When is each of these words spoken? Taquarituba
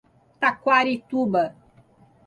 Taquarituba 0.39 1.43